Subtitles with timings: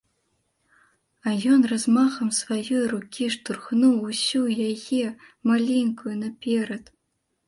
[1.27, 5.05] А ён размахам сваёй рукі штурхнуў усю яе,
[5.51, 6.83] маленькую, наперад.